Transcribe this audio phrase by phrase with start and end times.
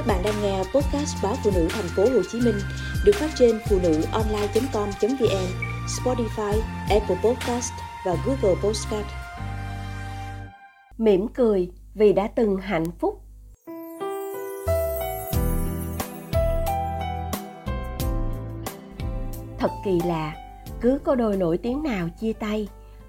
[0.00, 2.54] Các bạn đang nghe podcast báo phụ nữ thành phố Hồ Chí Minh
[3.04, 5.46] được phát trên phụ nữ online.com.vn,
[5.86, 7.72] Spotify, Apple Podcast
[8.06, 9.06] và Google Podcast.
[10.98, 13.22] Mỉm cười vì đã từng hạnh phúc.
[19.58, 20.34] Thật kỳ lạ,
[20.80, 22.68] cứ có đôi nổi tiếng nào chia tay,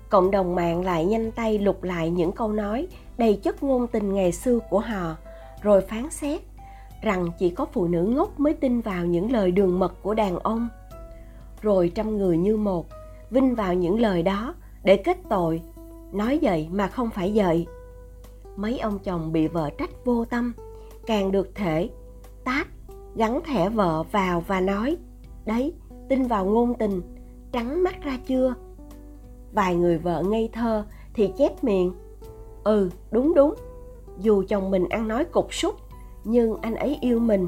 [0.09, 2.87] cộng đồng mạng lại nhanh tay lục lại những câu nói
[3.17, 5.15] đầy chất ngôn tình ngày xưa của họ,
[5.61, 6.41] rồi phán xét
[7.01, 10.39] rằng chỉ có phụ nữ ngốc mới tin vào những lời đường mật của đàn
[10.39, 10.67] ông.
[11.61, 12.87] Rồi trăm người như một,
[13.29, 15.61] vinh vào những lời đó để kết tội.
[16.11, 17.67] Nói vậy mà không phải vậy
[18.55, 20.53] mấy ông chồng bị vợ trách vô tâm,
[21.05, 21.89] càng được thể
[22.43, 22.67] tát
[23.15, 24.97] gắn thẻ vợ vào và nói,
[25.45, 25.73] đấy,
[26.09, 27.01] tin vào ngôn tình,
[27.51, 28.53] trắng mắt ra chưa?
[29.53, 31.93] Vài người vợ ngây thơ thì chép miệng
[32.63, 33.53] ừ đúng đúng.
[34.19, 35.75] Dù chồng mình ăn nói cục súc
[36.23, 37.47] nhưng anh ấy yêu mình.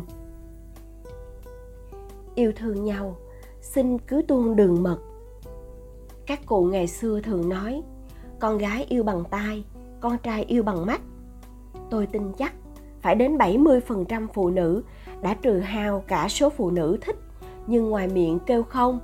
[2.35, 3.15] Yêu thương nhau,
[3.61, 4.97] xin cứ tuôn đường mật.
[6.25, 7.81] Các cụ ngày xưa thường nói,
[8.39, 9.63] con gái yêu bằng tai,
[9.99, 11.01] con trai yêu bằng mắt.
[11.89, 12.53] Tôi tin chắc
[13.01, 14.83] phải đến 70% phụ nữ
[15.21, 17.15] đã trừ hao cả số phụ nữ thích,
[17.67, 18.99] nhưng ngoài miệng kêu không,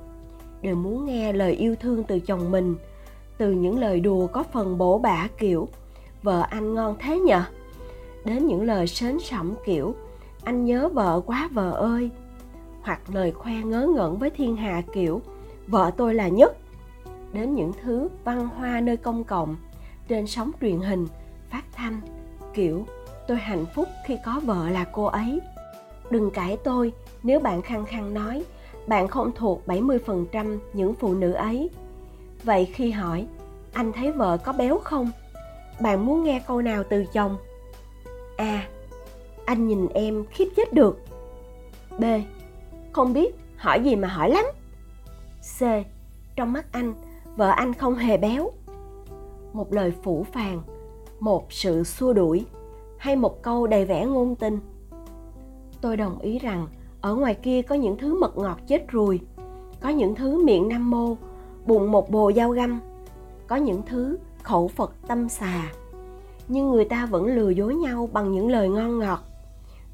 [0.62, 2.74] đều muốn nghe lời yêu thương từ chồng mình,
[3.38, 5.68] từ những lời đùa có phần bổ bả, kiểu,
[6.22, 7.42] vợ anh ngon thế nhở
[8.24, 9.94] đến những lời sến sẩm kiểu
[10.44, 12.10] anh nhớ vợ quá vợ ơi
[12.82, 15.22] hoặc lời khoe ngớ ngẩn với thiên hạ kiểu
[15.66, 16.56] vợ tôi là nhất
[17.32, 19.56] đến những thứ văn hoa nơi công cộng
[20.08, 21.06] trên sóng truyền hình
[21.50, 22.00] phát thanh
[22.54, 22.86] kiểu
[23.28, 25.40] tôi hạnh phúc khi có vợ là cô ấy
[26.10, 28.44] đừng cãi tôi nếu bạn khăng khăng nói
[28.86, 31.70] bạn không thuộc 70% những phụ nữ ấy.
[32.44, 33.26] Vậy khi hỏi,
[33.72, 35.10] anh thấy vợ có béo không?
[35.80, 37.36] Bạn muốn nghe câu nào từ chồng?
[38.40, 38.68] A.
[39.44, 40.98] Anh nhìn em khiếp chết được.
[41.98, 42.04] B.
[42.92, 44.44] Không biết, hỏi gì mà hỏi lắm.
[45.58, 45.62] C.
[46.36, 46.94] Trong mắt anh,
[47.36, 48.50] vợ anh không hề béo.
[49.52, 50.62] Một lời phủ phàng,
[51.20, 52.46] một sự xua đuổi
[52.98, 54.58] hay một câu đầy vẻ ngôn tình.
[55.80, 56.66] Tôi đồng ý rằng
[57.00, 59.20] ở ngoài kia có những thứ mật ngọt chết ruồi,
[59.80, 61.16] có những thứ miệng nam mô,
[61.66, 62.80] bụng một bồ dao găm,
[63.46, 65.72] có những thứ khẩu Phật tâm xà
[66.50, 69.20] nhưng người ta vẫn lừa dối nhau bằng những lời ngon ngọt.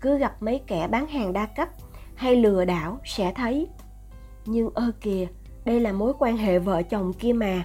[0.01, 1.69] Cứ gặp mấy kẻ bán hàng đa cấp
[2.15, 3.69] hay lừa đảo sẽ thấy.
[4.47, 5.27] Nhưng ơ kìa,
[5.65, 7.65] đây là mối quan hệ vợ chồng kia mà.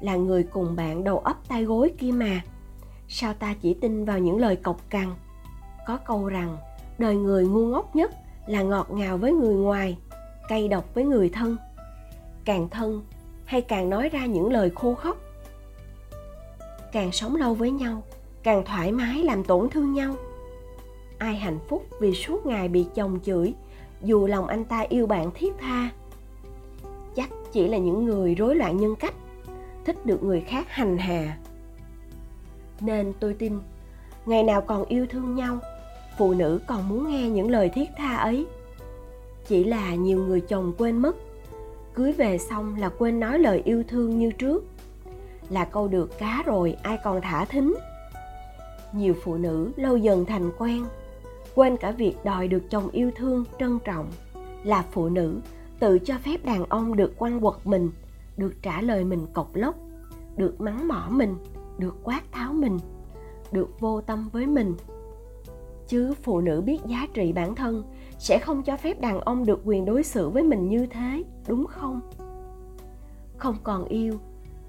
[0.00, 2.40] Là người cùng bạn đầu ấp tay gối kia mà.
[3.08, 5.06] Sao ta chỉ tin vào những lời cộc cằn?
[5.86, 6.56] Có câu rằng,
[6.98, 8.12] đời người ngu ngốc nhất
[8.46, 9.98] là ngọt ngào với người ngoài,
[10.48, 11.56] cay độc với người thân.
[12.44, 13.02] Càng thân
[13.44, 15.16] hay càng nói ra những lời khô khóc
[16.92, 18.02] càng sống lâu với nhau,
[18.42, 20.14] càng thoải mái làm tổn thương nhau.
[21.18, 23.54] Ai hạnh phúc vì suốt ngày bị chồng chửi,
[24.02, 25.90] dù lòng anh ta yêu bạn thiết tha.
[27.16, 29.14] Chắc chỉ là những người rối loạn nhân cách,
[29.84, 31.38] thích được người khác hành hạ.
[32.80, 33.58] Nên tôi tin,
[34.26, 35.58] ngày nào còn yêu thương nhau,
[36.18, 38.46] phụ nữ còn muốn nghe những lời thiết tha ấy.
[39.48, 41.16] Chỉ là nhiều người chồng quên mất,
[41.94, 44.64] cưới về xong là quên nói lời yêu thương như trước
[45.50, 47.74] là câu được cá rồi, ai còn thả thính.
[48.92, 50.84] Nhiều phụ nữ lâu dần thành quen,
[51.54, 54.06] quên cả việc đòi được chồng yêu thương, trân trọng.
[54.64, 55.40] Là phụ nữ,
[55.78, 57.90] tự cho phép đàn ông được quăng quật mình,
[58.36, 59.74] được trả lời mình cộc lốc,
[60.36, 61.36] được mắng mỏ mình,
[61.78, 62.78] được quát tháo mình,
[63.52, 64.74] được vô tâm với mình.
[65.88, 67.82] Chứ phụ nữ biết giá trị bản thân,
[68.18, 71.66] sẽ không cho phép đàn ông được quyền đối xử với mình như thế, đúng
[71.66, 72.00] không?
[73.36, 74.18] Không còn yêu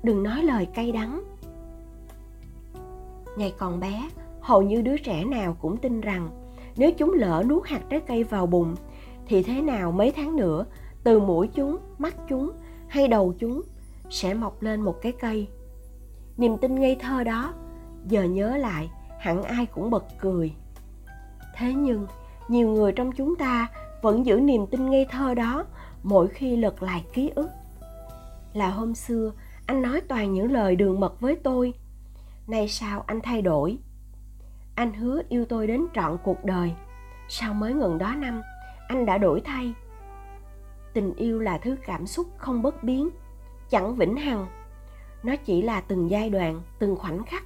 [0.04, 1.24] đừng nói lời cay đắng.
[3.38, 4.10] Ngày còn bé,
[4.42, 6.30] hầu như đứa trẻ nào cũng tin rằng
[6.78, 8.76] nếu chúng lỡ nuốt hạt trái cây vào bụng,
[9.28, 10.66] thì thế nào mấy tháng nữa,
[11.04, 12.52] từ mũi chúng, mắt chúng
[12.88, 13.62] hay đầu chúng
[14.10, 15.48] sẽ mọc lên một cái cây.
[16.38, 17.54] Niềm tin ngây thơ đó,
[18.08, 20.54] giờ nhớ lại, hẳn ai cũng bật cười.
[21.56, 22.08] Thế nhưng,
[22.48, 23.68] nhiều người trong chúng ta
[24.02, 25.66] vẫn giữ niềm tin ngây thơ đó
[26.04, 27.50] mỗi khi lật lại ký ức.
[28.54, 29.32] Là hôm xưa
[29.66, 31.74] anh nói toàn những lời đường mật với tôi.
[32.48, 33.78] Nay sao anh thay đổi?
[34.76, 36.74] Anh hứa yêu tôi đến trọn cuộc đời.
[37.30, 38.42] Sao mới ngừng đó năm?
[38.88, 39.74] Anh đã đổi thay.
[40.94, 43.10] Tình yêu là thứ cảm xúc không bất biến,
[43.70, 44.48] chẳng vĩnh hằng.
[45.24, 47.44] Nó chỉ là từng giai đoạn, từng khoảnh khắc.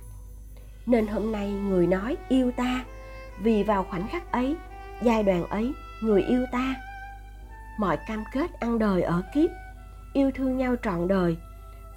[0.86, 2.86] Nên hôm nay người nói yêu ta,
[3.40, 4.56] vì vào khoảnh khắc ấy,
[5.02, 6.76] giai đoạn ấy, người yêu ta.
[7.80, 9.50] Mọi cam kết ăn đời ở kiếp,
[10.14, 11.38] yêu thương nhau trọn đời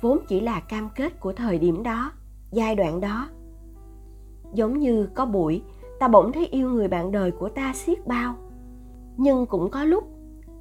[0.00, 2.12] vốn chỉ là cam kết của thời điểm đó,
[2.50, 3.29] giai đoạn đó.
[4.55, 5.62] Giống như có buổi
[6.00, 8.35] ta bỗng thấy yêu người bạn đời của ta xiết bao.
[9.17, 10.05] Nhưng cũng có lúc,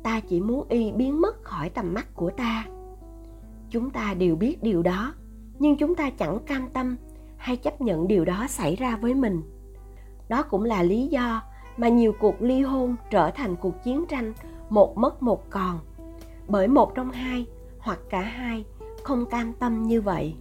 [0.04, 2.66] ta chỉ muốn y biến mất khỏi tầm mắt của ta.
[3.70, 5.14] Chúng ta đều biết điều đó,
[5.60, 6.96] nhưng chúng ta chẳng cam tâm
[7.38, 9.42] hay chấp nhận điều đó xảy ra với mình.
[10.30, 11.42] Đó cũng là lý do
[11.78, 14.34] mà nhiều cuộc ly hôn trở thành cuộc chiến tranh
[14.70, 15.80] một mất một còn.
[16.48, 17.46] Bởi một trong hai,
[17.80, 18.66] hoặc cả hai
[19.10, 20.36] không cam tâm như vậy.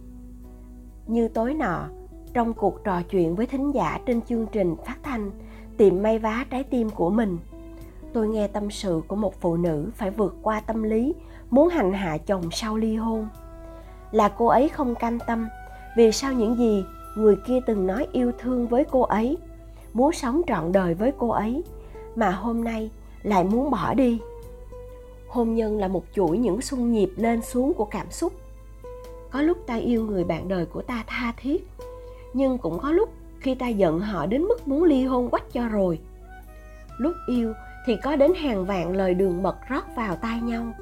[1.07, 1.87] Như tối nọ,
[2.33, 5.31] trong cuộc trò chuyện với thính giả trên chương trình phát thanh
[5.77, 7.37] tìm may vá trái tim của mình,
[8.13, 11.15] tôi nghe tâm sự của một phụ nữ phải vượt qua tâm lý,
[11.49, 13.27] muốn hành hạ chồng sau ly hôn.
[14.11, 15.47] Là cô ấy không cam tâm,
[15.97, 16.83] vì sau những gì
[17.17, 19.37] người kia từng nói yêu thương với cô ấy,
[19.93, 21.63] muốn sống trọn đời với cô ấy,
[22.15, 22.91] mà hôm nay
[23.23, 24.19] lại muốn bỏ đi?
[25.27, 28.33] Hôn nhân là một chuỗi những xung nhịp lên xuống của cảm xúc
[29.31, 31.67] có lúc ta yêu người bạn đời của ta tha thiết,
[32.33, 33.09] nhưng cũng có lúc
[33.39, 35.99] khi ta giận họ đến mức muốn ly hôn quách cho rồi.
[36.97, 37.53] Lúc yêu
[37.85, 40.73] thì có đến hàng vạn lời đường mật rót vào tai nhau,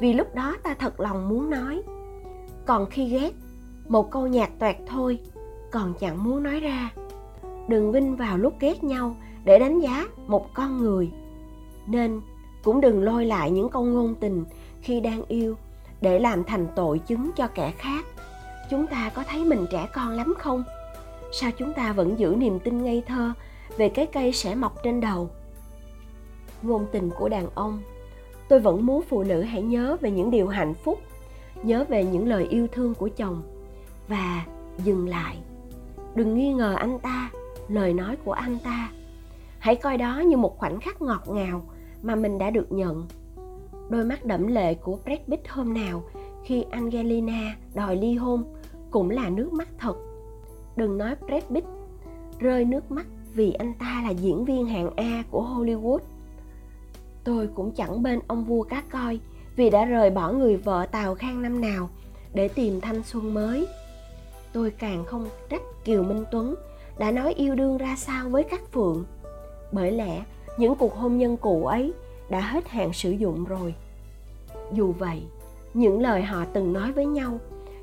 [0.00, 1.82] vì lúc đó ta thật lòng muốn nói.
[2.66, 3.32] Còn khi ghét,
[3.88, 5.18] một câu nhạt toẹt thôi,
[5.70, 6.90] còn chẳng muốn nói ra.
[7.68, 11.10] Đừng vinh vào lúc ghét nhau để đánh giá một con người.
[11.86, 12.20] Nên
[12.64, 14.44] cũng đừng lôi lại những câu ngôn tình
[14.80, 15.56] khi đang yêu
[16.00, 18.04] để làm thành tội chứng cho kẻ khác.
[18.70, 20.64] Chúng ta có thấy mình trẻ con lắm không?
[21.32, 23.32] Sao chúng ta vẫn giữ niềm tin ngây thơ
[23.76, 25.30] về cái cây sẽ mọc trên đầu?
[26.62, 27.82] Ngôn tình của đàn ông,
[28.48, 31.00] tôi vẫn muốn phụ nữ hãy nhớ về những điều hạnh phúc,
[31.62, 33.42] nhớ về những lời yêu thương của chồng
[34.08, 34.44] và
[34.78, 35.36] dừng lại.
[36.14, 37.30] Đừng nghi ngờ anh ta,
[37.68, 38.90] lời nói của anh ta.
[39.58, 41.62] Hãy coi đó như một khoảnh khắc ngọt ngào
[42.02, 43.06] mà mình đã được nhận
[43.88, 46.02] đôi mắt đẫm lệ của Brad Pitt hôm nào
[46.44, 48.44] khi Angelina đòi ly hôn
[48.90, 49.94] cũng là nước mắt thật.
[50.76, 51.66] Đừng nói Brad Pitt,
[52.38, 55.98] rơi nước mắt vì anh ta là diễn viên hạng A của Hollywood.
[57.24, 59.20] Tôi cũng chẳng bên ông vua cá coi
[59.56, 61.88] vì đã rời bỏ người vợ tàu khang năm nào
[62.34, 63.66] để tìm thanh xuân mới.
[64.52, 66.54] Tôi càng không trách kiều minh tuấn
[66.98, 69.04] đã nói yêu đương ra sao với các phượng.
[69.72, 70.24] Bởi lẽ,
[70.58, 71.92] những cuộc hôn nhân cũ ấy
[72.30, 73.74] đã hết hạn sử dụng rồi.
[74.72, 75.22] Dù vậy,
[75.74, 77.38] những lời họ từng nói với nhau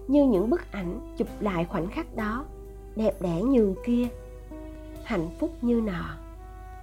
[0.07, 2.45] như những bức ảnh chụp lại khoảnh khắc đó,
[2.95, 4.07] đẹp đẽ nhường kia,
[5.03, 6.17] hạnh phúc như nọ,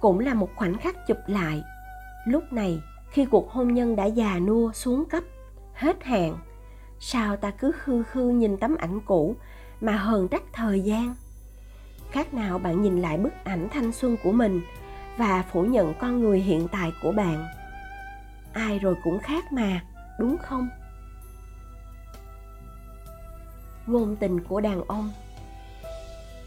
[0.01, 1.63] cũng là một khoảnh khắc chụp lại.
[2.27, 5.23] Lúc này, khi cuộc hôn nhân đã già nua xuống cấp,
[5.73, 6.37] hết hạn,
[6.99, 9.35] sao ta cứ khư khư nhìn tấm ảnh cũ
[9.81, 11.15] mà hờn trách thời gian?
[12.11, 14.61] Khác nào bạn nhìn lại bức ảnh thanh xuân của mình
[15.17, 17.47] và phủ nhận con người hiện tại của bạn.
[18.53, 19.81] Ai rồi cũng khác mà,
[20.19, 20.69] đúng không?
[23.87, 25.09] Ngôn tình của đàn ông.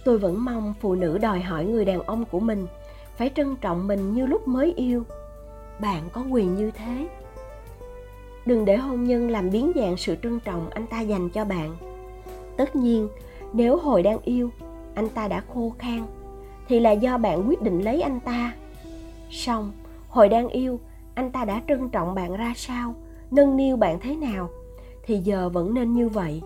[0.04, 2.66] Tôi vẫn mong phụ nữ đòi hỏi người đàn ông của mình
[3.16, 5.04] phải trân trọng mình như lúc mới yêu.
[5.80, 7.08] Bạn có quyền như thế.
[8.46, 11.76] Đừng để hôn nhân làm biến dạng sự trân trọng anh ta dành cho bạn.
[12.56, 13.08] Tất nhiên,
[13.52, 14.50] nếu hồi đang yêu,
[14.94, 16.06] anh ta đã khô khan
[16.68, 18.54] thì là do bạn quyết định lấy anh ta.
[19.30, 19.72] Song
[20.08, 20.80] hồi đang yêu,
[21.14, 22.94] anh ta đã trân trọng bạn ra sao,
[23.30, 24.48] nâng niu bạn thế nào,
[25.06, 26.42] thì giờ vẫn nên như vậy.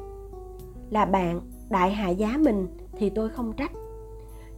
[0.90, 2.66] Là bạn đại hạ giá mình
[2.98, 3.72] thì tôi không trách.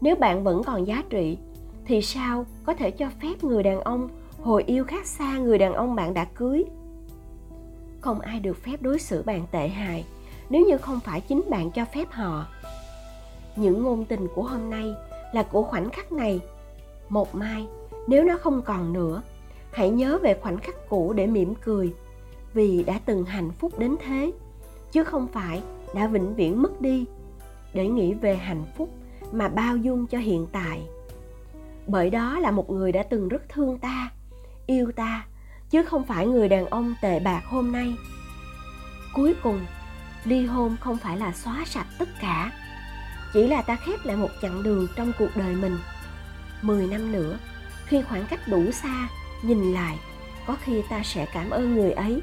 [0.01, 1.39] Nếu bạn vẫn còn giá trị,
[1.85, 4.09] thì sao có thể cho phép người đàn ông
[4.43, 6.65] hồi yêu khác xa người đàn ông bạn đã cưới?
[8.01, 10.05] Không ai được phép đối xử bạn tệ hại
[10.51, 12.47] nếu như không phải chính bạn cho phép họ.
[13.57, 14.95] Những ngôn tình của hôm nay
[15.33, 16.41] là của khoảnh khắc này.
[17.09, 17.67] Một mai,
[18.07, 19.23] nếu nó không còn nữa,
[19.73, 21.95] hãy nhớ về khoảnh khắc cũ để mỉm cười,
[22.55, 24.33] vì đã từng hạnh phúc đến thế,
[24.93, 25.63] chứ không phải
[25.95, 27.05] đã vĩnh viễn mất đi,
[27.75, 28.89] để nghĩ về hạnh phúc
[29.33, 30.83] mà bao dung cho hiện tại.
[31.87, 34.11] Bởi đó là một người đã từng rất thương ta,
[34.67, 35.27] yêu ta,
[35.71, 37.95] chứ không phải người đàn ông tệ bạc hôm nay.
[39.15, 39.61] Cuối cùng,
[40.25, 42.53] ly hôn không phải là xóa sạch tất cả
[43.33, 45.79] chỉ là ta khép lại một chặng đường trong cuộc đời mình.
[46.63, 47.39] Mười năm nữa,
[47.87, 49.09] khi khoảng cách đủ xa,
[49.43, 49.99] nhìn lại,
[50.47, 52.23] có khi ta sẽ cảm ơn người ấy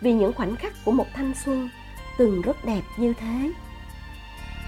[0.00, 1.68] vì những khoảnh khắc của một thanh xuân
[2.18, 3.52] từng rất đẹp như thế.